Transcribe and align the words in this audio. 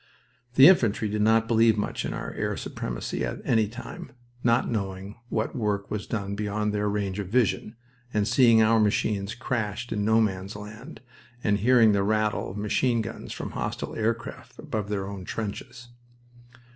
The 0.55 0.67
infantry 0.67 1.09
did 1.09 1.21
not 1.21 1.47
believe 1.47 1.77
much 1.77 2.05
in 2.05 2.11
our 2.15 2.33
air 2.33 2.57
supremacy 2.57 3.23
at 3.23 3.39
any 3.45 3.67
time, 3.67 4.11
not 4.43 4.67
knowing 4.67 5.17
what 5.29 5.55
work 5.55 5.91
was 5.91 6.07
done 6.07 6.33
beyond 6.33 6.73
their 6.73 6.89
range 6.89 7.19
of 7.19 7.27
vision, 7.27 7.75
and 8.11 8.27
seeing 8.27 8.63
our 8.63 8.79
machines 8.79 9.35
crashed 9.35 9.91
in 9.91 10.03
No 10.03 10.19
Man's 10.19 10.55
Land, 10.55 11.01
and 11.43 11.59
hearing 11.59 11.91
the 11.91 12.01
rattle 12.01 12.49
of 12.49 12.57
machine 12.57 13.03
guns 13.03 13.31
from 13.31 13.51
hostile 13.51 13.93
aircraft 13.95 14.57
above 14.57 14.89
their 14.89 15.05
own 15.07 15.23
trenches. 15.23 15.89